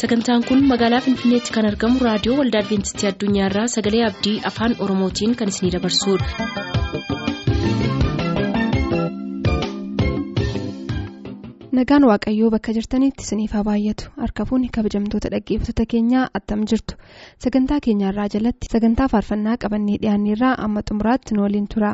sagantaan 0.00 0.44
kun 0.48 0.60
magaalaa 0.72 1.00
finfinneetti 1.06 1.54
kan 1.56 1.68
argamu 1.70 2.04
raadiyoo 2.08 2.36
waldaa 2.40 2.62
adventistii 2.64 3.10
addunyaarraa 3.12 3.66
sagalee 3.76 4.04
abdii 4.10 4.36
afaan 4.52 4.76
oromootiin 4.88 5.36
kan 5.42 5.54
isinidabarsudha. 5.54 7.28
nagaan 11.78 12.04
waaqayyoo 12.10 12.50
bakka 12.54 12.72
jirtanitti 12.76 13.24
isiniif 13.26 13.52
haa 13.56 13.64
baay'atu 13.68 14.08
harka 14.22 14.46
fuunni 14.50 14.68
kabajamtoota 14.76 15.30
dhaggeeffattoota 15.34 15.86
keenyaa 15.94 16.24
attam 16.40 16.64
jirtu 16.72 16.96
sagantaa 17.46 17.80
keenyarraa 17.86 18.28
jalatti 18.34 18.72
sagantaa 18.74 19.08
faarfannaa 19.14 19.56
qabannee 19.66 19.98
dhiyaanneerraa 20.04 20.54
amma 20.68 20.82
xumuraatti 20.90 21.34
nu 21.38 21.42
waliin 21.46 21.68
tura. 21.74 21.92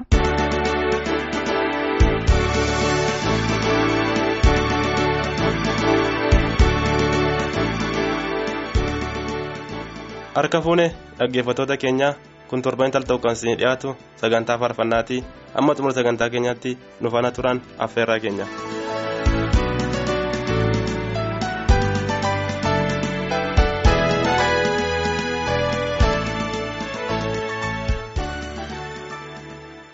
Harka 10.36 10.60
fuune 10.66 10.86
dhaggeeffattoota 11.18 11.76
keenyaa 11.84 12.12
kun 12.48 12.62
torban 12.66 12.92
tal 12.94 13.06
ta'u 13.08 13.18
kan 13.24 13.36
isinii 13.38 13.56
dhiyaatu 13.60 13.96
sagantaa 14.22 14.58
faarfannaati 14.62 15.18
amma 15.62 15.76
xumura 15.76 15.96
sagantaa 16.00 16.32
keenyaatti 16.36 16.70
nu 17.00 17.08
faana 17.16 17.30
turan 17.38 17.62
affeerraa 17.88 18.20
keenya. 18.26 18.46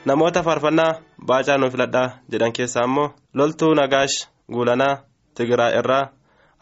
namoota 0.09 0.42
faarfannaa 0.47 0.92
baacaa 1.29 1.59
nuuf 1.59 1.73
filadhaa 1.75 2.09
jedhan 2.33 2.53
keessaa 2.59 2.84
immoo 2.89 3.09
loltuu 3.41 3.73
nagaash 3.81 4.17
guulanaa 4.55 4.95
tigiraa 5.34 5.70
irraa 5.81 6.05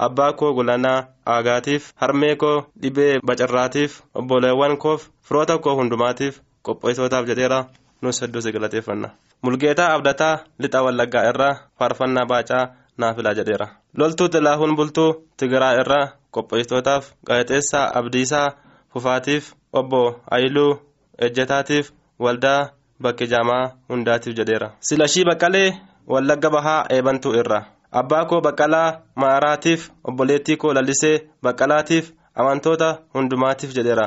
abbaa 0.06 0.32
koo 0.32 0.52
guulanaa 0.56 0.98
aagaatiif 1.34 1.92
harmee 2.02 2.34
koo 2.42 2.56
dhibee 2.82 3.20
bacarraatiif 3.27 3.92
obboleewwan 4.14 4.77
koof 4.84 5.08
firoota 5.27 5.58
koo 5.58 5.74
hundumaatiif 5.80 6.40
qopheessootaaf 6.66 7.27
jedheera. 7.30 7.64
Nus 8.02 8.20
hedduu 8.22 8.40
si 8.42 8.52
galateeffanna 8.52 9.08
mulgeetaa 9.42 9.88
abdataa 9.94 10.34
lixa 10.62 10.82
wallaggaa 10.86 11.24
irraa 11.30 11.55
faarfannaa 11.78 12.27
baacaa 12.32 12.64
naaf 12.98 13.16
filaa 13.16 13.34
jedheera. 13.38 13.66
Loltuu 13.98 14.28
xilaahuun 14.32 14.77
bultuu 14.77 15.10
tigiraa 15.36 15.72
irraa 15.80 16.06
qopheessootaaf 16.34 17.05
gaazexeessaa 17.27 17.90
abdiisaa 17.98 18.48
fufaatiif 18.92 19.52
obbo 19.72 20.02
ayiluu 20.30 20.72
ejjetaatiif 21.18 21.92
waldaa. 22.24 22.60
bakki 23.02 23.27
jaamaa 23.30 23.64
hundaatiif 23.90 24.34
jedheera. 24.38 24.68
Silashii 24.86 25.24
baqqalee 25.28 25.68
wallagga 26.12 26.48
bahaa 26.55 26.80
eebantuu 26.94 27.34
irra 27.40 27.58
abbaa 27.92 28.25
koo 28.31 28.41
baqqalaa 28.47 28.97
maaraatiif 29.22 29.91
obboleettii 30.08 30.56
koo 30.56 30.72
lallisee 30.75 31.17
baqqalaatiif 31.42 32.11
amantoota 32.34 32.89
hundumaatiif 33.14 33.75
jedheera 33.77 34.06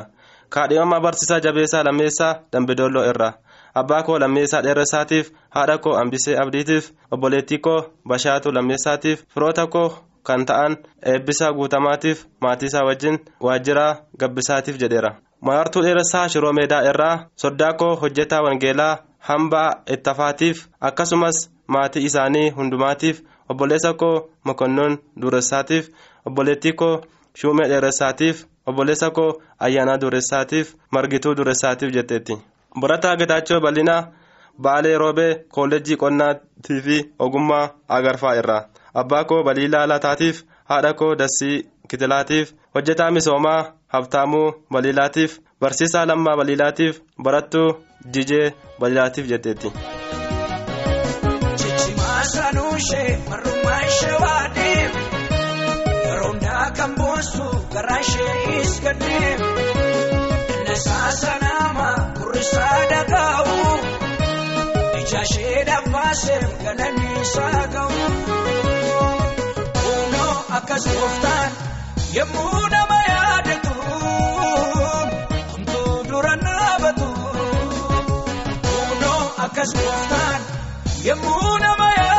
kaadhimamaa 0.54 1.00
barsiisaa 1.00 1.40
jabeessaa 1.46 1.84
lammeessaa 1.84 2.34
dambidolloo 2.52 3.04
irra 3.10 3.32
abbaa 3.80 4.02
koo 4.02 4.18
lammeessaa 4.20 4.62
dheeressaatiif 4.66 5.32
haadha 5.56 5.78
koo 5.78 5.96
hambisee 5.96 6.38
abdiitiif 6.42 6.90
obboleettii 7.10 7.58
koo 7.66 7.80
bashaatu 8.08 8.52
lammeessaatiif 8.54 9.24
firoota 9.34 9.66
koo 9.66 9.88
kan 10.28 10.46
ta'an 10.46 10.76
eebbisaa 11.12 11.52
guutamaatiif 11.52 12.24
maatiisaa 12.40 12.84
wajjin 12.88 13.18
waajjiraa 13.40 13.96
gabbisaatiif 14.18 14.76
jedheera. 14.82 15.14
maartuu 15.46 15.82
dheeressaa 15.84 16.28
shiroo 16.28 16.52
meedaa 16.58 16.82
irraa 16.90 17.16
soddaa 17.42 17.72
koo 17.80 17.96
hojjetaa 18.02 18.42
wangeelaa 18.42 18.98
hambaa 19.28 19.70
ittafaatiif 19.94 20.66
akkasumas 20.88 21.38
maatii 21.66 22.04
isaanii 22.08 22.50
hundumaatiif 22.58 23.20
obboleessa 23.48 23.92
koo 24.00 24.14
mokonnoon 24.44 24.98
dureessaatiif 25.22 25.88
obboleettii 26.26 26.72
koo 26.80 26.94
shuumee 27.40 27.68
dheeressaatiif 27.72 28.44
obboleessa 28.66 29.10
koo 29.10 29.30
ayyaanaa 29.66 30.00
dureessaatiif 30.02 30.74
margituu 30.96 31.34
dureessaatiif 31.36 31.92
jetteetti 31.96 32.38
barataa 32.80 33.16
getaachoo 33.20 33.60
bal'inaa 33.64 34.00
baalee 34.64 34.96
roobee 35.02 35.32
kolleejjii 35.56 35.96
qonnaatii 36.02 36.80
fi 36.86 36.96
ogummaa 37.26 37.66
agarfaa 37.98 38.34
irraa 38.40 38.62
abbaa 39.02 39.24
koo 39.24 39.42
baliilaa 39.48 39.86
lataatiif 39.92 40.42
haadha 40.72 40.92
koo 41.00 41.14
dassii 41.22 41.62
kitilaatiif 41.88 42.52
hojjetaa 42.74 43.10
misoomaa 43.16 43.60
habtaamuu 43.94 44.48
baliilaatiif 44.72 45.38
barsiisaa 45.60 46.06
lammaa 46.10 46.36
baliilaatiif 46.36 47.00
barattuu 47.22 47.68
jijee 48.14 48.46
baliilaatiif 48.80 49.26
jetteetti. 49.32 49.72
Sanuushee 52.82 53.18
marrummaa 53.30 53.80
ishee 53.88 54.16
waadee 54.22 54.90
yeroo 56.04 56.34
kan 56.76 56.94
boonsu 56.98 57.44
garaa 57.74 57.98
ishee 58.04 58.60
isgadee 58.62 59.36
nasaa 60.68 61.10
sanaama 61.20 61.88
kurrisaa 62.18 62.78
dhagaa'u 62.92 63.56
ija 65.00 65.22
ishee 65.28 65.64
dhabbaasee 65.68 66.40
galanii 66.64 67.20
isaa 67.22 67.62
ga'u 67.74 68.02
kunoo 69.82 70.34
akkas 70.60 70.84
gooftaan 70.94 71.50
yemmuu 72.16 72.62
nama 72.76 72.98
yaadatu 73.10 73.74
homtuu 75.52 75.94
dura 76.10 76.34
naabatu 76.46 77.10
kunoo 78.66 79.22
akkas 79.48 79.70
gooftaan 79.82 80.40
yemmuu 81.10 81.58
nama 81.66 81.88
yaadatu 81.90 82.11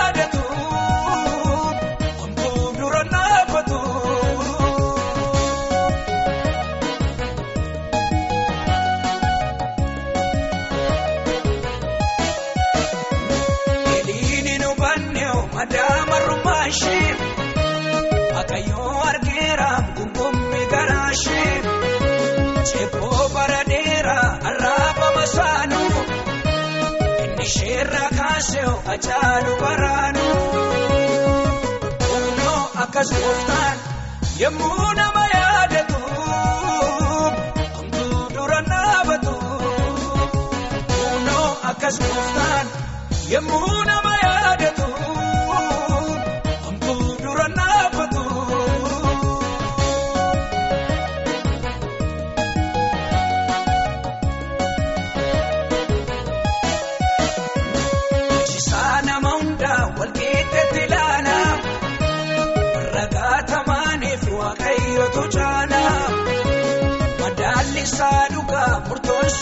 inni 27.44 27.52
sheerraa 27.60 28.10
kaaseewu 28.18 28.76
ajaalu 28.94 29.54
baraanu 29.62 30.26
kunoo 32.04 32.62
akkas 32.84 33.10
gooftaan 33.22 33.78
yemmuu 34.42 34.88
nama 35.00 35.24
yaadatu 35.34 36.00
homtuu 37.76 38.22
dura 38.36 38.62
naabatu 38.70 39.34
kunoo 40.94 41.50
akkas 41.72 42.00
gooftaan 42.06 42.66
yemmuu 43.34 43.84
nama 43.92 44.14
yaadatu 44.24 44.33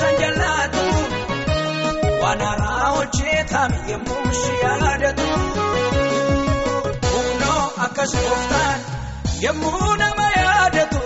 san 0.02 0.16
jallaatu 0.22 0.86
waan 2.24 2.42
haaraa 2.48 2.90
hojjetame 2.98 3.78
yemmuu 3.92 4.26
si 4.42 4.52
yaadatu 4.64 5.28
kunoo 7.12 7.64
akkas 7.88 8.14
gooftaan 8.26 8.80
yemmuu 9.46 9.92
nama 10.04 10.28
yaadatu 10.42 11.00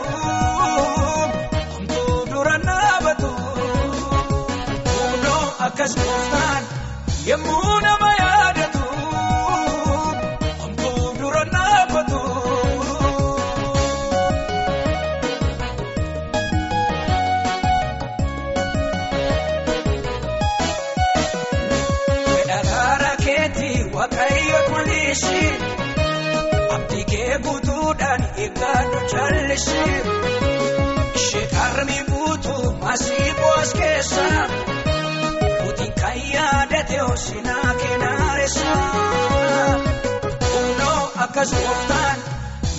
bakka 41.36 41.46
suuftaan 41.52 42.20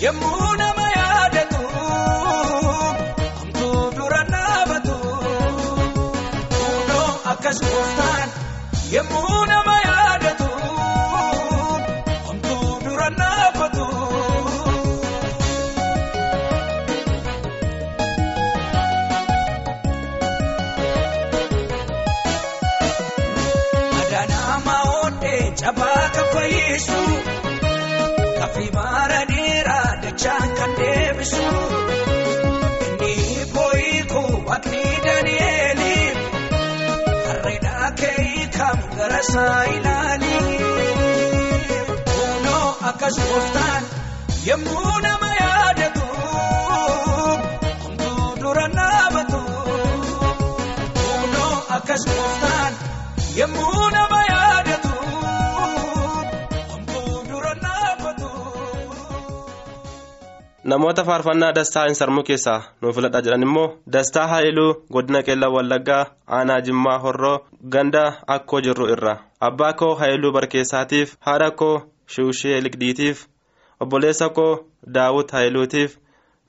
yemmuu 0.02 0.54
nama 0.58 0.86
yaadatu 0.96 1.62
hamtuu 3.38 3.82
dura 3.96 4.20
naabatu 4.34 4.94
fuuldoo 6.54 7.10
akka 7.32 7.52
suuftaan 7.60 8.28
yemmuu 8.94 9.44
nama 9.52 9.76
yaadatu 9.88 10.48
hamtuu 12.26 12.70
dura 12.84 13.10
naabatu. 13.20 13.86
Adaan 24.00 24.30
hamaa 24.46 24.82
oodhee 24.92 25.42
cabaa 25.60 26.04
kan 26.16 26.26
fayyisu. 26.34 27.00
Kafii 28.56 28.70
maara 28.74 29.20
dheeraa 29.30 29.90
dachaan 30.02 30.48
kan 30.58 30.70
deebisu 30.78 31.48
inni 33.08 33.44
boo'ikoo 33.54 34.30
waaqni 34.48 34.82
daani'eeli 35.06 35.92
harreedhaa 37.26 37.90
kee 38.00 38.46
kam 38.56 38.78
gara 38.98 39.20
isaa 39.26 39.60
ilaali 39.76 40.34
kunoo 42.14 42.68
akkas 42.92 43.16
gooftaan 43.28 43.82
yemmuu 44.48 44.94
nama 45.06 45.30
yaadatu 45.42 46.04
hunduu 47.84 48.26
dura 48.42 48.66
naabatu 48.78 49.40
kunoo 50.98 51.54
akkas 51.78 52.02
gooftaan 52.14 52.72
yemmuu 53.40 53.86
nama 53.96 54.05
namoota 60.70 61.04
faarfannaa 61.04 61.52
dastaa 61.56 61.94
sarmuu 62.00 62.22
keessaa 62.28 62.60
nuuf 62.82 62.96
filadhaa 62.96 63.22
jedhan 63.26 63.42
immoo 63.46 63.66
dastaa 63.96 64.26
haayiluu 64.32 64.70
godina 64.96 65.22
qeellaa 65.26 65.50
wallaggaa 65.56 66.02
aanaa 66.38 66.60
jimmaa 66.68 66.98
horroo 67.04 67.36
ganda 67.74 68.04
akkoo 68.36 68.60
jirru 68.66 68.88
irra. 68.94 69.14
Abbaa 69.48 69.72
koo 69.72 69.94
haayiluu 70.00 70.32
barkeessaatiif 70.32 71.14
haadha 71.28 71.50
koo 71.50 71.74
shiwushee 72.14 72.60
liqdiitiif 72.66 73.26
obboleessa 73.80 74.28
koo 74.38 74.52
daawut 74.98 75.30
haayiluutiif 75.32 75.96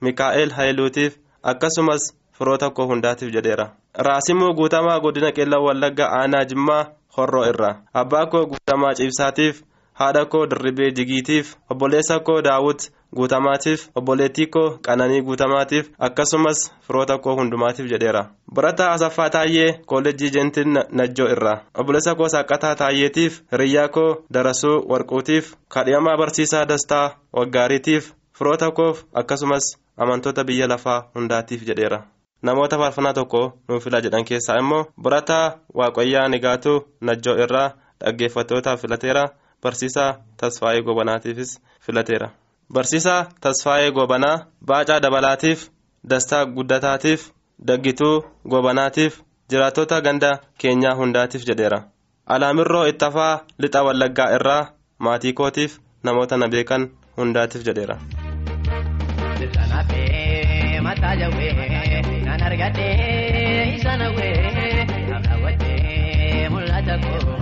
mikaa'el 0.01 0.51
haayiluutiif 0.57 1.17
akkasumas 1.43 2.03
firoota 2.37 2.69
koo 2.69 2.87
hundaatiif 2.87 3.33
jedheera. 3.33 3.69
Raasimuu 4.07 4.53
guutamaa 4.53 4.99
godina 4.99 5.31
qeellaa 5.31 5.63
wallaggaa 5.67 6.09
aanaa 6.19 6.45
jimmaa 6.45 6.83
horroo 7.17 7.45
irra. 7.51 7.75
Abbaa 7.93 8.25
koo 8.25 8.45
guutamaa 8.45 8.93
ciibsaatiif 8.99 9.61
haadha 9.99 10.25
koo 10.25 10.45
dirribee 10.49 10.91
jigiitiif 10.97 11.55
obboleessa 11.71 12.19
koo 12.19 12.41
daawut 12.47 12.81
guutamaatiif 13.17 13.87
obboleettii 13.95 14.45
koo 14.55 14.69
qananii 14.87 15.21
guutamaatiif 15.27 15.89
akkasumas 16.07 16.59
firoota 16.87 17.17
koo 17.17 17.35
hundumaatiif 17.35 17.89
jedheera. 17.91 18.25
Barataa 18.53 18.91
asaffaa 18.91 19.29
taayee 19.29 19.79
koollejjii 19.85 20.29
jeentin 20.35 20.73
najjoo 20.91 21.29
irra. 21.35 21.53
Obboleessa 21.77 22.15
koo 22.15 22.27
saqqataa 22.33 22.75
taayyeetiif 22.75 23.39
hiriyyaa 23.51 23.87
koo 23.87 24.11
darasuu 24.33 24.75
warquutiif 24.91 25.53
kadhiyamaa 25.73 26.17
barsiisaa 26.17 26.65
dastaa 26.67 27.15
waggaariitiif 27.37 28.11
firoota 28.37 28.71
koof 28.71 29.03
akkasumas 29.13 29.65
amantoota 29.97 30.43
biyya 30.43 30.67
lafaa 30.69 30.99
hundaatiif 31.15 31.65
jedheera. 31.67 32.03
Namoota 32.41 32.77
faarfannaa 32.77 33.13
tokko 33.13 33.41
nuuf 33.69 33.83
filaa 33.83 34.01
jedhan 34.01 34.25
keessaa 34.25 34.59
immoo 34.59 34.85
barataa 35.01 35.45
waaqayyaa 35.79 36.27
nigaatuu 36.29 36.79
najjoo 37.01 37.35
irraa 37.43 37.69
dhaggeeffattootaaf 38.03 38.81
filateera 38.81 39.23
barsiisaa 39.67 40.09
tasfaayee 40.43 40.81
gobanaatiifis 40.89 41.51
filateera. 41.85 42.29
barsiisaa 42.75 43.19
tasfaayee 43.43 43.91
gobanaa 43.97 44.37
baacaa 44.69 44.99
dabalaatiif 45.03 45.61
dastaa 46.13 46.41
guddataatiif 46.55 47.21
daggituu 47.69 48.15
gobanaatiif 48.53 49.19
jiraattota 49.53 50.01
ganda 50.07 50.31
keenyaa 50.63 50.95
hundaatiif 51.01 51.45
jedheera 51.49 51.79
alaamirroo 52.35 52.85
ittafaa 52.91 53.33
lixa 53.65 53.83
wallaggaa 53.89 54.29
irraa 54.39 54.61
maatii 55.07 55.33
kootiif 55.41 55.77
namoota 56.09 56.37
na 56.43 56.47
beekan 56.55 56.89
hundaatiif 57.17 57.63
jedheera. 57.69 57.97
Mul'ata 66.53 66.95
koo 67.03 67.36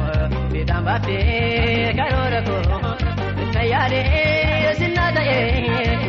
fiixaan 0.76 0.84
baaftee 0.86 1.94
karoora 1.98 2.42
koo 2.48 2.62
na 3.54 3.62
yaadee 3.72 4.76
sinnaa 4.80 5.12
ta'ee 5.16 6.05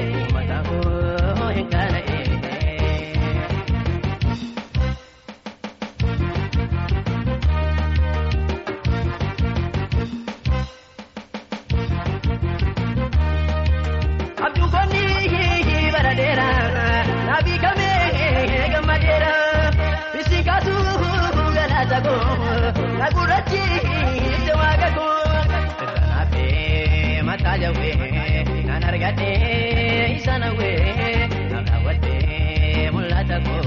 argadhee 29.07 30.17
isa 30.19 30.35
nawwee 30.43 31.29
kan 31.51 31.65
raawwadhee 31.71 32.91
mul'ata 32.95 33.37
koo 33.47 33.63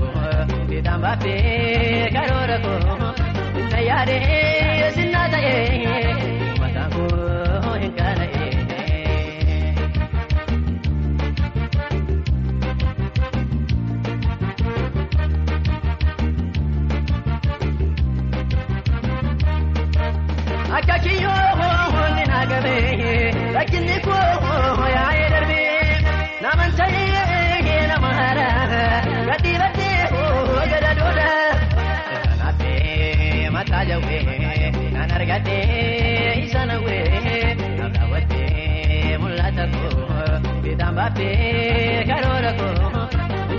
fiixaan 0.69 1.00
baaftee 1.03 2.09
karoora 2.15 2.57
koo 2.65 2.97
na 3.71 3.80
yaadee 3.89 4.69
baaftee 41.10 42.04
karoora 42.10 42.51
koo 42.60 43.04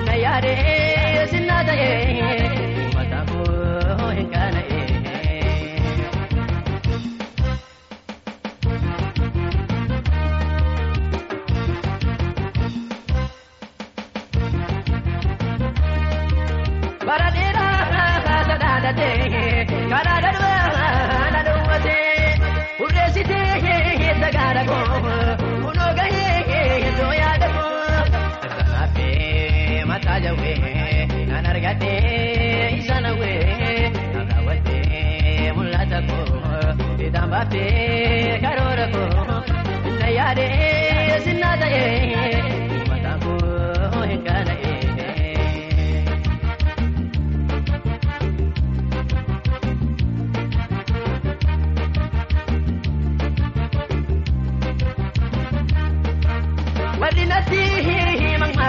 na 0.06 0.14
yaadee 0.24 0.99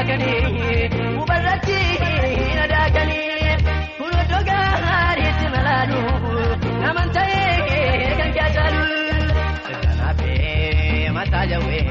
mammaakanii 0.02 1.16
hubarratti 1.18 1.76
na 2.56 2.64
daakanii 2.72 3.26
iddoo 4.22 4.42
gaariitti 4.50 5.48
malaalu 5.56 6.00
naman 6.84 7.10
ta'ee 7.18 8.16
kan 8.20 8.32
kaasaalu. 8.38 8.82
Sirnaafee 9.68 11.12
mataa 11.18 11.46
jawwee 11.52 11.84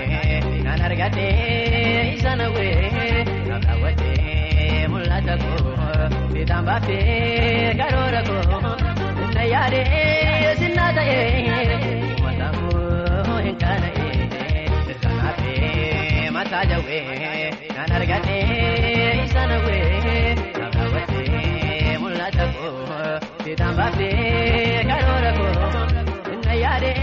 kan 0.67 0.81
argadhee 0.89 2.15
isa 2.17 2.33
nawwee 2.41 2.91
kan 3.49 3.63
raawwadhee 3.69 4.89
mul'ata 4.95 5.35
koo 5.45 5.89
fiixaan 6.33 6.65
baaftee 6.69 7.75
karoora 7.83 8.23
koo 8.29 8.75
na 9.35 9.43
yaadee 9.53 10.55
sinnaa 10.63 10.93
ta'ee 10.99 11.65
mataa 12.27 12.53
koo 12.59 13.39
hin 13.47 13.57
kaana'ee. 13.65 14.65
Sirnaafee 14.87 16.31
mataa 16.39 16.65
jawwee 16.75 17.70
kan 18.01 18.23
argadhee 18.23 19.25
isa 19.25 19.43
nawwee 19.51 20.01
kan 20.57 20.71
raawwadhee 20.77 21.99
mul'ata 22.03 22.45
koo 22.55 22.73
fiixaan 23.45 23.75
baaftee 23.79 24.85
karoora 24.91 25.31
koo 25.39 25.51
na 26.47 26.53
yaadee 26.63 26.97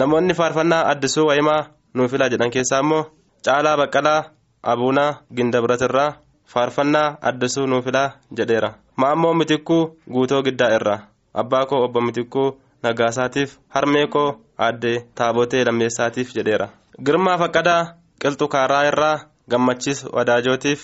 namoonni 0.00 0.34
faarfannaa 0.40 0.82
addisuu 0.92 1.26
wayimaa 1.30 1.60
nuuf 1.94 2.10
filaa 2.12 2.28
jedhan 2.32 2.50
keessaa 2.54 2.80
immoo 2.84 3.02
caalaa 3.46 3.76
baqqalaa 3.80 4.20
abuunaa 4.72 5.10
gindabiratirraa 5.36 6.10
faarfannaa 6.54 7.08
addisuu 7.30 7.66
nuuf 7.72 7.84
filaa 7.88 8.08
jedheera 8.38 8.70
maammoo 9.02 9.34
mitikkuu 9.40 9.82
guutoo 10.16 10.42
giddaa 10.48 10.70
irraa 10.78 10.98
abbaa 11.42 11.66
koo 11.70 11.80
obbo 11.86 12.00
mitikkuu 12.08 12.48
nagaasaatiif 12.82 13.50
harmee 13.74 14.06
koo 14.16 14.28
aadde 14.66 14.92
taabotee 15.20 15.64
lammeessaatiif 15.68 16.34
jedheera 16.36 16.68
girmaa 17.04 17.38
faqqadaa 17.38 17.82
qilxu 18.22 18.46
kaaraa 18.54 18.84
irraa 18.90 19.16
gammachiis 19.50 20.00
wadaajootiif 20.16 20.80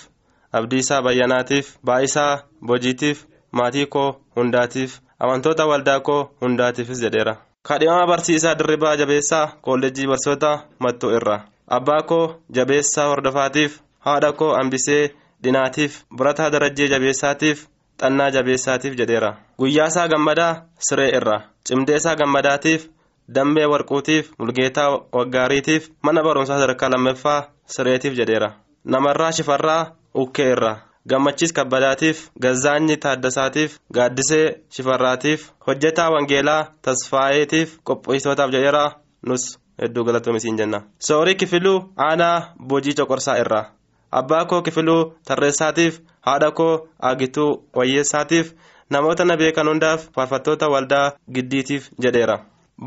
abdiisaa 0.57 1.01
bayyanaatiif 1.05 1.67
baa'isaa 1.87 2.41
bojiitiif 2.67 3.23
maatii 3.59 3.85
koo 3.95 4.09
hundaatiif 4.35 4.99
amantoota 5.19 5.65
waldaa 5.71 5.99
koo 5.99 6.21
hundaatiifis 6.41 7.01
jedheera. 7.05 7.35
Kadhimama 7.67 8.07
barsiisaa 8.07 8.55
dirribaa 8.59 8.95
jabeessaa 9.01 9.51
kolleejjii 9.61 10.07
barsoota 10.07 10.51
mattuu 10.79 11.11
irraa. 11.17 11.45
Abbaa 11.67 12.01
koo 12.01 12.35
jabeessaa 12.55 13.07
hordofaatiif 13.09 13.79
haadha 13.99 14.31
koo 14.33 14.53
hambisee 14.55 15.11
dhinaatiif 15.43 16.01
birataa 16.17 16.49
darajjee 16.51 16.87
jabeessaatiif 16.87 17.67
xannaa 18.01 18.29
jabeessaatiif 18.31 18.97
jedheera. 18.97 19.33
Guyyaasaa 19.59 20.07
gammadaa 20.07 20.61
siree 20.79 21.09
irraa 21.17 21.41
cimdeesaa 21.67 22.15
gammadaatiif 22.15 22.89
dammee 23.35 23.65
warquutiif 23.65 24.31
mulgeetaa 24.39 24.89
waggaariitiif 25.17 25.89
mana 26.01 26.23
barumsaa 26.23 26.57
sadarkaa 26.59 26.89
lammaffaa 26.89 27.43
sireetiif 27.65 28.13
jedheera. 28.17 28.51
Namarraa 28.85 29.31
shifarraa 29.31 29.91
ukkee 30.13 30.49
irraa 30.51 30.77
gammachiis 31.09 31.53
kabbadaatiif 31.53 32.29
gazzaanyi 32.41 32.97
taaddasaatiif 32.97 33.77
gaaddisee 33.93 34.45
shifarraatiif 34.75 35.49
hojjetaa 35.67 36.09
wangeelaa 36.15 36.67
tasfaayeetiif 36.81 37.77
qopheessitootaaf 37.83 38.51
jedheera. 38.51 38.91
Nus 39.27 39.59
hedduu 39.81 40.03
galatoomisiin 40.05 40.57
jenna. 40.57 40.81
Soorii 40.99 41.35
kifiluu 41.35 41.77
aanaa 41.97 42.53
bojii 42.67 42.93
coqorsaa 42.93 43.37
irraa 43.37 43.65
abbaa 44.11 44.45
koo 44.45 44.61
kifiluu 44.61 45.13
tarreessaatiif 45.27 45.99
haadha 46.21 46.51
koo 46.51 46.87
aagituu 47.01 47.51
wayyeessaatiif 47.75 48.51
namoota 48.89 49.25
na 49.25 49.37
beekan 49.37 49.67
hundaaf 49.67 50.03
faarfattoota 50.15 50.69
waldaa 50.69 51.11
giddiitiif 51.35 51.87
jedheera 52.03 52.35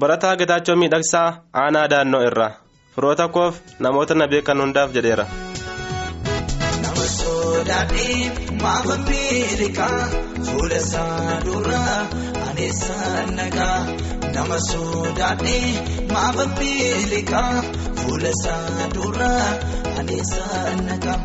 barataa 0.00 0.36
gitaachoo 0.40 0.76
miidhagsaa 0.82 1.28
aanaa 1.62 1.88
daannoo 1.92 2.22
irraa 2.28 2.50
firoota 2.94 3.28
koof 3.36 3.54
namoota 3.86 4.14
na 4.14 4.26
beekan 4.32 4.60
hundaaf 4.64 4.90
jedheera. 4.96 5.26
Sodaadhee 7.16 8.32
maafa 8.62 8.96
miilikaa 9.08 10.00
fuula 10.46 10.76
isaa 10.84 11.40
duraa 11.46 11.98
aneessaan 12.48 13.36
nagaa. 13.36 13.80
Nama 14.34 14.58
sodaadhee 14.70 15.72
maafa 16.12 16.46
miilikaa 16.58 17.62
fuula 18.00 18.28
isaa 18.38 18.88
duraa 18.94 19.46
aneessaan 20.00 20.86
nagaa. 20.90 21.18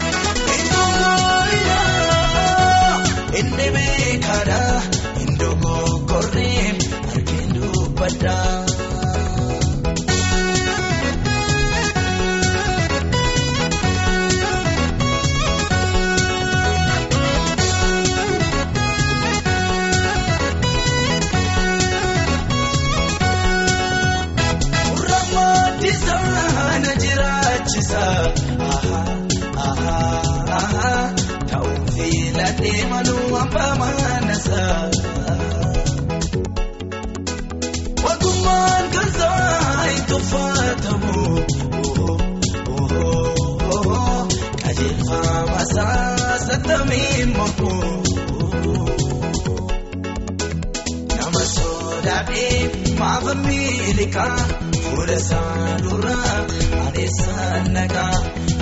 Inni 3.39 3.67
beekaadha 3.75 4.61
iddoo 5.25 5.55
gogorree 5.65 6.73
arginu 8.03 8.21
dubbadhaa. 8.21 9.71
Ramadisana 25.61 26.93
jiraachisa 27.01 28.03
ta'uun 31.51 31.85
filatee 31.95 32.81
maluu 32.91 33.37
abbaa 33.43 33.73
manasa. 33.81 34.20
Uffatamu 40.35 41.45
qajeelfama 44.63 45.61
saasatamiin 45.73 47.29
moku. 47.37 47.71
Nama 51.17 51.43
sodaadhee 51.55 52.59
maafa 52.99 53.35
miilikaa 53.35 54.37
fuula 54.83 55.13
isaa 55.13 55.77
duraa 55.83 56.35
adeessaan 56.87 57.73
nagaa. 57.73 58.19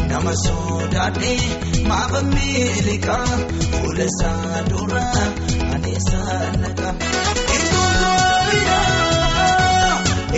Nama 0.10 0.34
sodaadhee 0.46 1.40
maafa 1.88 2.22
miilikaa 2.34 3.28
fuula 3.72 4.04
isaa 4.12 4.64
duraa 4.70 5.26
adeessaan 5.76 6.62
nagaa. 6.66 6.89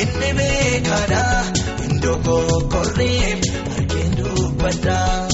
Inni 0.02 0.30
beekaadha 0.38 1.24
iddoo 1.88 2.18
gogorree 2.26 3.32
arginu 3.76 4.26
dubbadhaa. 4.36 5.31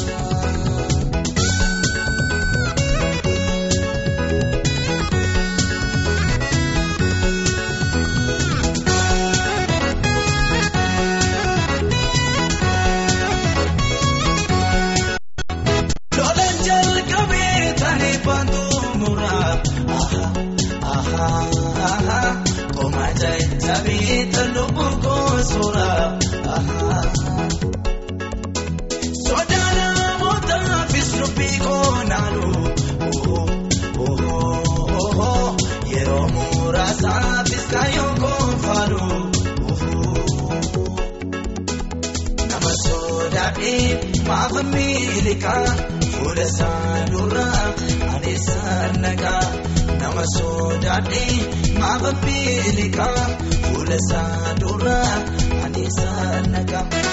Adeessaan 56.38 56.51
nagaa. 56.51 57.07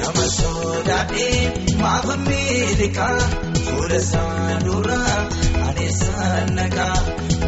Nama 0.00 0.24
sodaadhee 0.36 1.40
maafa 1.82 2.14
miilikaa 2.26 3.18
fuula 3.64 3.96
isaa 4.02 4.58
duraa 4.66 5.16
adeessaan 5.68 6.54
nagaa. 6.58 6.98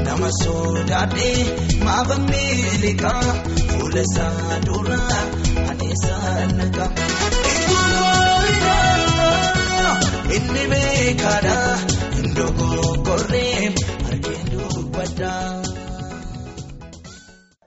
Nama 0.06 0.28
sodaadhee 0.42 1.38
maafa 1.84 2.16
miilikaa 2.30 3.22
fuula 3.70 4.00
isaa 4.08 4.58
duraa 4.66 5.20
adeessaan 5.74 6.50
nagaa. 6.62 6.90
Inni 10.36 10.64
beekaadha 10.74 11.56
iddoo 12.20 12.50
gogorree 12.58 13.72
arginu 14.10 14.60
dubbadha. 14.74 15.32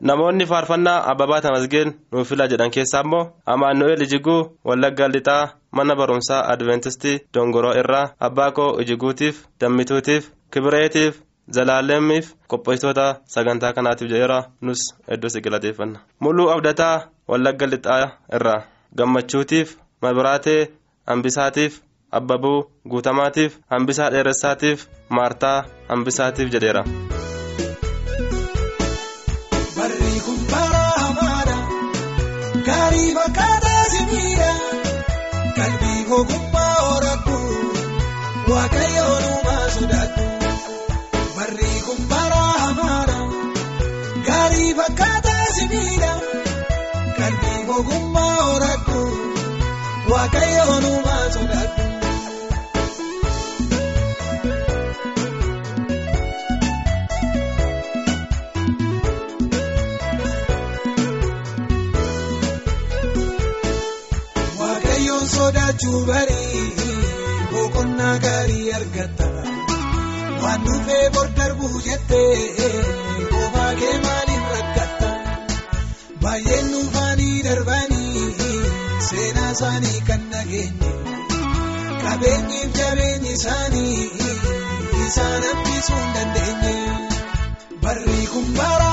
Namoonni 0.10 0.46
faarfannaa 0.52 1.04
abbabaa 1.12 1.42
tamasgeen 1.46 1.94
nuuf 2.12 2.30
fila 2.30 2.48
jedhan 2.54 2.72
keessaa 2.76 3.02
immoo 3.06 3.24
amaanu'eel 3.54 4.02
ijiguu 4.06 4.40
wallagga 4.70 5.08
lixaa 5.16 5.44
mana 5.80 5.96
barumsaa 6.00 6.42
adventistii 6.54 7.20
dongoroo 7.34 7.74
irraa 7.82 8.06
abbaa 8.28 8.50
koo 8.58 8.72
ijiguutiif 8.84 9.36
dammituutiif 9.62 10.30
kibireetiif 10.54 11.22
zalaalemiif 11.56 12.34
qopheessitoota 12.52 13.08
sagantaa 13.36 13.74
kanaatiif 13.78 14.12
jedheera. 14.12 14.40
Nus 14.62 14.82
hedduu 15.10 15.30
si 15.30 15.42
galateeffanna. 15.42 16.00
Mul'uu 16.20 16.50
abdataa 16.56 16.96
wallagga 17.28 17.66
lixaa 17.74 18.04
irraa. 18.38 18.62
Gammachuutiif 18.98 19.76
mabiraatee 20.02 20.62
hambisaatiif 21.08 21.82
abbabuu 22.20 22.60
guutamaatiif 22.90 23.58
hambisaa 23.76 24.10
dheeressaatiif 24.14 24.88
maartaa 25.10 25.58
hambisaatiif 25.90 26.52
jedheera. 26.56 26.84
Gaarii 32.74 33.10
fakkaataa 33.16 33.84
simiidha. 33.94 34.52
Qalbii 35.58 36.02
ogummaa 36.18 36.76
horattu. 36.86 37.38
Waaqayyoon 38.52 39.24
uumaa 39.32 39.66
sodaattu. 39.76 40.26
Barri 41.38 41.72
kun 41.88 42.02
bara 42.14 42.42
hamaadha. 42.64 43.18
Gaarii 44.30 44.72
fakkaataa 44.80 45.46
simiidha. 45.58 46.12
Qalbii 47.20 47.62
ogummaa 47.78 48.36
horattu. 48.50 49.02
Waaqayyoon 50.14 50.86
sodaachuu 65.84 66.06
barii 66.08 66.64
boqonnaa 67.52 68.18
gaarii 68.26 68.74
argatta. 68.78 69.26
Waan 70.44 70.62
dhufee 70.68 71.10
bor 71.16 71.28
darbuu 71.38 71.82
jettee 71.88 72.70
qofaa 73.34 73.74
kee 73.82 73.96
maaliif 74.06 74.46
rakkatta? 74.54 75.10
Baay'een 76.24 76.72
nuufanii 76.72 77.44
darbanii 77.48 78.28
seenaa 79.10 79.52
isaanii 79.58 80.02
kan 80.08 80.24
nageenye. 80.32 80.92
Qabeenyiif 82.04 82.72
jabeenyi 82.80 83.34
isaanii 83.40 84.10
isaan 85.08 85.44
hambisuu 85.50 86.02
hin 86.02 86.14
dandeenye. 86.16 86.76
Barri 87.84 88.28
kun 88.34 88.48
bara 88.58 88.93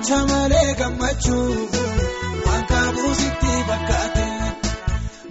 boo'icha 0.00 0.18
malee 0.30 0.74
gammachuu 0.80 1.68
waan 2.46 2.62
qabu 2.70 3.06
sitti 3.20 3.52
fakkaate 3.68 4.26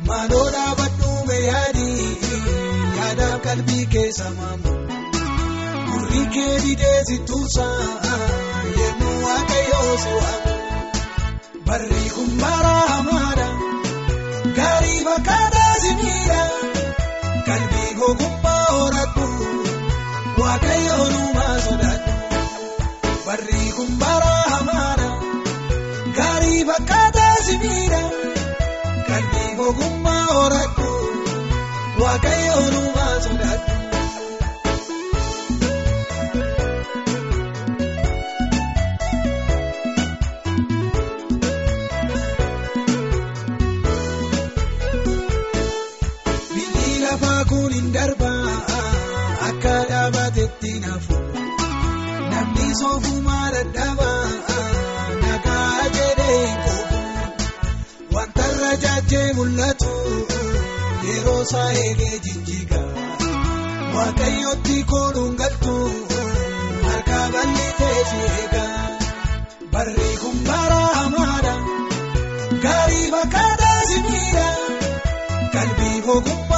maaloo 0.08 0.48
dhaabadhu 0.56 1.38
yaadii 1.48 2.10
yaada 2.98 3.30
qalbii 3.46 3.86
keessa 3.96 4.28
maamu 4.38 4.74
gurri 5.90 6.24
kee 6.36 6.54
didee 6.66 7.00
si 7.10 7.18
tuusaa 7.32 7.88
yemmuu 8.82 9.18
waaqayyoo 9.26 9.92
si 10.04 10.12
waamu 10.20 10.56
barri 11.72 12.04
kun 12.16 12.30
bara 12.44 12.76
hamaadha 12.94 13.48
gaarii 14.60 15.00
fakkaataa 15.10 15.74
si 15.84 15.92
miidha. 16.04 16.42
Qalbii 17.50 17.92
ogummaa 18.10 18.66
horattu 18.78 19.28
waaqayyoon 20.42 21.14
uumaa 21.22 21.56
sodaattu. 21.68 22.14
Barri 23.26 23.62
kun 23.78 23.92
bara 24.02 24.29
ogummaa 29.70 30.26
horattu 30.38 30.90
waaqayyoon 32.04 32.74
uumaa 32.82 33.16
sodaattu. 33.26 33.78
Biyyi 46.54 46.94
lafaa 47.04 47.42
kun 47.50 47.74
hin 47.78 47.88
darbaa 47.96 48.54
akka 49.50 49.74
dhaabatetti 49.92 50.72
naafu. 50.86 51.18
Namni 52.32 52.68
soofumaa 52.82 53.46
dadhabaa 53.56 54.24
nagaa 55.24 55.90
jedhee 55.98 56.40
hin 56.46 56.58
quufu. 56.66 56.69
Wanta 56.69 56.69
irra 59.12 59.18
jaajee 59.18 59.34
mul'atu 59.34 59.92
yeroo 61.08 61.42
isaa 61.42 61.72
eegee 61.84 62.18
jijjiiga. 62.26 62.80
Waaqayyootti 63.96 64.84
kooluun 64.92 65.36
galtu 65.40 65.76
harka 66.88 67.20
bal'itee 67.34 68.00
si 68.10 68.20
eega. 68.38 68.66
Barri 69.74 70.10
kun 70.22 70.38
bara 70.48 70.82
hamaadha. 71.00 71.54
Gaarii 72.64 73.08
fakkaataa 73.16 73.82
si 73.90 73.98
miidha. 74.10 74.48
Qalbii 75.54 75.98
ogummaa 76.16 76.49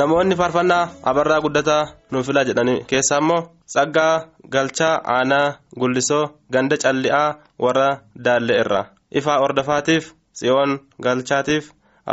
namoonni 0.00 0.36
faarfannaa 0.40 0.84
abarraa 1.10 1.40
guddataa 1.44 1.82
nuuf 2.10 2.26
filaa 2.28 2.44
jedhani 2.48 2.74
keessaa 2.90 3.18
immoo 3.22 3.40
tsaggaa 3.72 4.14
galchaa 4.54 4.94
aanaa 5.14 5.46
gullisoo 5.80 6.24
ganda 6.54 6.76
calli'aa 6.84 7.28
warra 7.64 7.88
daallee 8.24 8.58
irraa 8.62 8.84
ifaa 9.20 9.38
ordafaatiif 9.46 10.04
tsiyoon 10.36 10.72
galchaatiif 11.06 11.64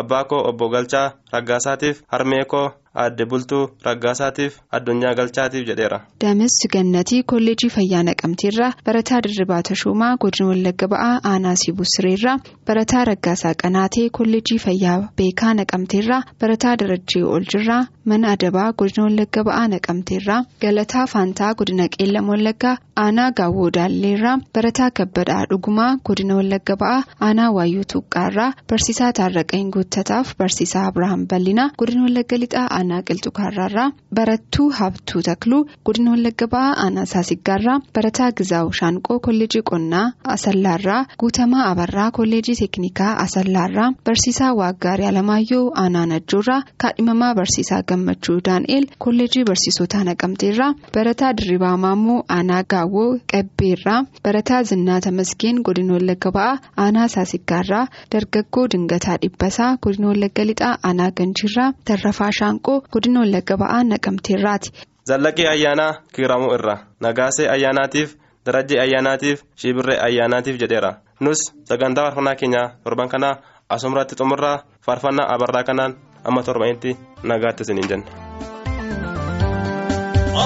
abbaa 0.02 0.24
koo 0.30 0.42
obbo 0.50 0.70
galchaa 0.74 1.08
raggaasaatiif 1.34 2.02
harmee 2.14 2.44
koo 2.54 2.68
aadde 3.04 3.26
bultuu 3.32 3.62
raggaasaatiif 3.88 4.54
addunyaa 4.78 5.14
galchaatiif 5.20 5.68
jedheera. 5.70 6.00
Dames 6.24 6.56
Gannatii 6.74 7.22
Kolleejii 7.34 7.70
Fayyaa 7.76 8.04
Naqamteerraa 8.10 8.72
Barataa 8.86 9.22
Dirribaa 9.28 9.62
Tashuumaa 9.70 10.16
Godina 10.24 10.50
Wallagga 10.50 10.88
Ba'aa 10.94 11.20
Aanaa 11.32 11.56
Sibuu 11.64 11.86
Sireerraa 11.94 12.38
Barataa 12.68 13.06
Raggaasaa 13.12 13.54
Qanaatee 13.64 14.10
Kolleejii 14.20 14.60
Fayyaa 14.66 14.98
Beekaa 15.22 15.54
Naqamteerraa 15.62 16.22
Barataa 16.42 16.76
Darajjee 16.84 17.24
Oljirraa 17.36 17.82
Mana 18.10 18.32
Adabaa 18.36 18.74
Godina 18.80 19.04
Wallagga 19.08 19.42
Ba'aa 19.48 19.68
Naqamteerraa 19.74 20.40
Galataa 20.62 21.06
Faantaa 21.14 21.54
Godina 21.60 21.88
Qeellam 21.96 22.30
Wallaggaa 22.34 22.76
Aanaa 23.04 23.32
Gaawwoo 23.40 23.70
Daalleerraa 23.78 24.38
Barataa 24.56 24.90
Kabbadhaa 25.00 25.46
Dhugumaa 25.52 25.90
Godina 26.10 26.36
Wallagga 26.40 26.76
Ba'aa 26.84 27.04
Aanaa 27.28 27.50
Waayyuu 27.58 27.84
Tuqqaarraa 27.94 28.48
Barsiisaa 28.70 29.12
Taarraqeen 29.20 29.70
Guuttataaf 29.76 30.34
Barsiisaa 30.40 30.86
Abirahaam 30.92 31.26
Bal'inaa 31.34 31.68
Godina 31.82 32.04
Wallagga 32.08 32.38
Lixaa 32.44 32.66
Aanaa 32.78 33.02
Qilxukaarraarraa 33.10 33.88
Barattuu 34.20 34.70
Habtuu 34.80 35.22
Takluu 35.30 35.62
Godina 35.86 36.12
Wallagga 36.16 36.48
Ba'aa 36.56 36.74
Aanaa 36.86 37.06
Saasiggaarraa 37.14 37.78
Barataa 38.00 38.32
Gizaawu 38.42 38.74
Shaanqoo 38.80 39.20
Kolleejii 39.28 39.64
Qonnaa 39.72 40.06
Asallaarraa 40.38 41.02
Guutamaa 41.20 41.68
Abarraa 41.72 42.10
Kolleejii 42.20 42.56
Teeknikaa 42.64 43.14
Asallaarraa 43.28 43.90
Barsiisaa 44.06 44.52
Waaggaarii 44.64 45.08
Alamaayyoo 45.14 45.64
Aanaa 45.86 46.06
Najjoorraa 46.16 46.62
Kaadhimamaa 46.82 47.34
Barsiisaa 47.42 47.82
Gammachuu 48.04 48.40
Daan'eel 48.48 48.86
Kolleejii 49.04 49.44
Barsiisotaa 49.44 50.04
Naqamteerraa 50.04 50.74
Barataa 50.96 51.34
Dirribaa 51.38 51.78
Maammoo 51.78 52.24
Aanaa 52.36 52.64
Gaawwoo 52.72 53.20
Qabbeerraa 53.32 54.06
Barataa 54.24 54.64
Zinnaa 54.64 55.00
Tamasgeen 55.02 55.62
Godina 55.64 55.94
Wallagga 55.94 56.32
Ba'aa 56.32 56.58
Aanaa 56.78 57.08
Saasiggaarraa 57.08 57.88
Dargaggoo 58.12 58.68
Dingataa 58.74 59.18
Dhibbasaa 59.22 59.78
Godina 59.84 60.08
Wallagga 60.08 60.46
Lixaa 60.46 60.78
Aanaa 60.84 61.12
Ganjiirraa 61.18 61.74
Tarrafaa 61.86 62.32
Shaanqoo 62.40 62.82
Godina 62.94 63.20
Wallagga 63.20 63.58
Ba'aa 63.58 63.84
Naqamteerraati. 63.84 64.70
Zallaqii 65.10 65.48
ayyaanaa 65.48 65.94
kiiramuu 66.16 66.54
irra 66.56 66.78
nagaasee 67.02 67.48
ayyaanaatiif 67.56 68.16
darajjii 68.46 68.80
ayyaanaatiif 68.80 69.44
shibirree 69.62 70.00
ayyaanaatiif 70.08 70.60
jedheera 70.62 70.92
nus 71.20 71.40
sagantaa 71.70 72.04
faarfannaa 72.06 72.36
keenya 72.36 72.62
torban 72.84 73.10
kanaa 73.10 73.36
asumratti 73.70 74.16
xumurraa 74.20 74.58
faarfannaa 74.86 75.28
abarraa 75.36 75.64
kanaan 75.70 75.92
amma 76.28 76.44
torbanitti 76.44 76.92
nagaatti 77.24 77.62
isiniin 77.66 77.90
jenna. 77.92 78.08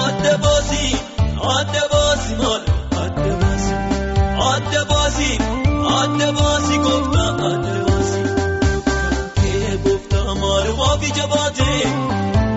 Adda 0.02 0.32
baasii 0.44 0.92
adda 1.56 1.82
baasii 1.92 2.36
maal 2.42 2.62
adda 3.02 3.32
baasii 3.42 3.78
adda 4.52 4.82
baasii 4.92 5.36
adda 6.00 6.28
baasii 6.38 6.78
gooftaa 6.86 7.30
adda 7.50 7.74
baasii 7.86 8.26
kee 9.40 9.72
gooftaa 9.84 10.34
maalumaaf 10.42 11.02
ija 11.10 11.26
baatee 11.34 11.80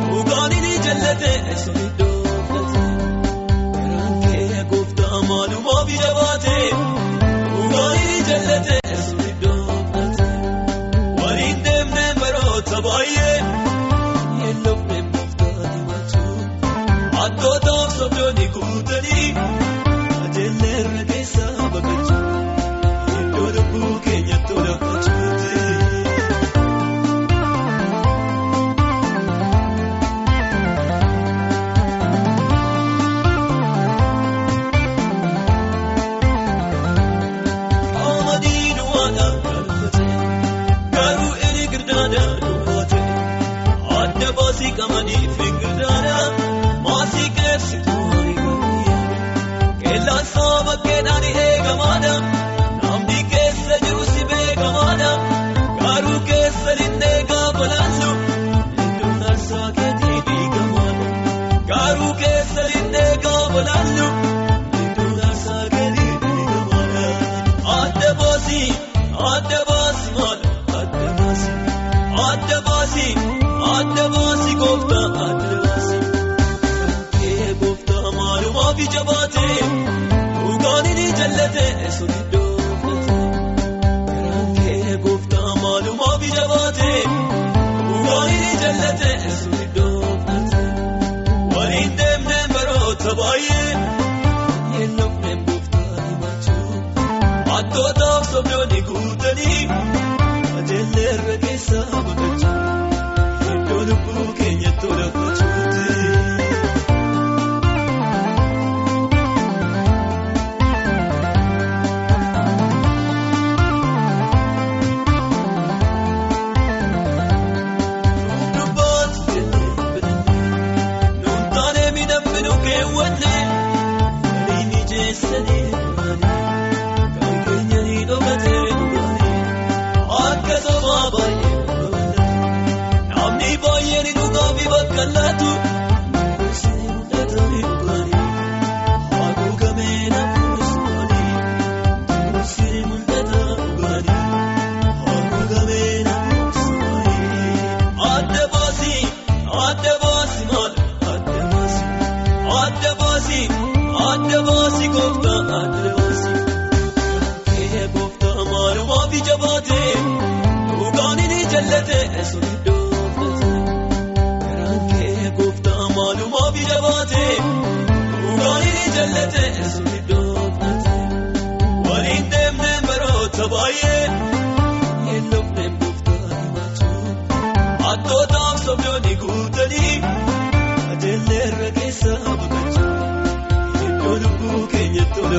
dhugaan 0.10 0.52
ni 0.66 0.74
jallate 0.88 1.32
sun 1.64 1.78
iddoo 1.86 2.07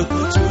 keenya 0.09 0.29
tola 0.31 0.48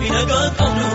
keenyaaf 0.00 0.89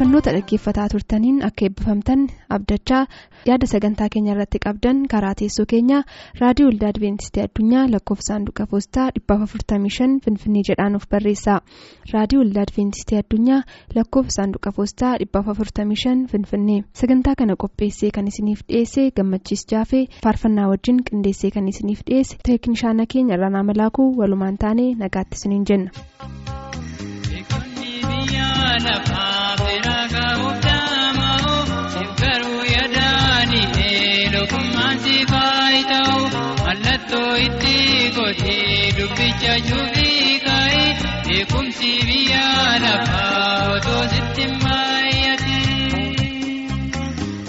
faarfannoota 0.00 0.32
dhaggeeffataa 0.34 0.84
turtaniin 0.92 1.40
akka 1.46 1.64
eebbifamtan 1.66 2.20
abdachaa 2.56 3.00
yaada 3.48 3.66
sagantaa 3.72 4.06
keenya 4.14 4.32
irratti 4.34 4.58
qabdan 4.66 5.02
karaa 5.14 5.32
teessoo 5.40 5.66
keenyaa 5.72 5.98
raadiyoo 6.40 6.68
waldaa 6.70 6.88
adventistii 6.94 7.42
addunyaa 7.42 7.82
lakkoofsa 7.94 8.28
saanduqa 8.32 8.66
poostaa 8.70 9.08
455 9.18 10.08
finfinnee 10.26 10.62
jedhaan 10.68 10.96
of 11.00 11.04
barreessaa 11.14 11.58
raadiyoo 12.14 12.42
waldaa 12.44 12.64
adventistii 12.68 13.18
addunyaa 13.22 13.60
lakkoofsa 13.98 14.36
saanduqa 14.40 14.72
poostaa 14.78 15.12
455 15.24 16.26
finfinnee 16.32 16.80
sagantaa 17.02 17.34
kana 17.42 17.56
qopheessee 17.64 18.10
kan 18.18 18.28
isiniif 18.32 18.62
dhiyeesse 18.68 19.04
gammachiis 19.20 19.66
jaafee 19.74 20.04
faarfannaa 20.24 20.68
wajjin 20.72 21.02
qindeessee 21.10 21.50
kan 21.58 21.68
isiniif 21.74 22.00
dhiyeesse 22.10 22.40
teeknishaana 22.50 23.06
keenya 23.16 23.34
irranaa 23.40 23.62
malaakuu 23.72 24.08
walumaan 24.22 24.58
taanee 24.64 24.90
nagaatti 25.04 25.36
isiniin 25.42 25.64
jenna. 25.72 25.90
Mallattoo 37.10 37.36
itti 37.44 38.10
godhee 38.16 38.92
dubbicha 38.96 39.54
juubii 39.68 40.38
kaa'e 40.44 40.84
beekumsi 41.26 41.90
biyya 42.06 42.44
lafaa 42.84 43.72
otoo 43.74 44.04
sitti 44.12 44.44
baay'ate. 44.62 45.58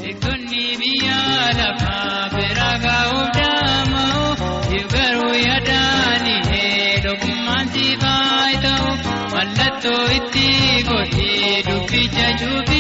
Beektonni 0.02 0.64
biyya 0.82 1.20
lafaa 1.60 2.30
beeraa 2.34 2.78
gahuuf 2.86 3.30
daama'u 3.38 4.82
garuu 4.94 5.36
yaadani 5.46 6.36
eelookummaan 6.62 7.68
si 7.74 7.86
faayita'u 8.04 8.90
mallattoo 9.36 10.04
itti 10.18 10.48
godhee 10.90 11.56
dubbicha 11.70 12.28
juubii 12.42 12.71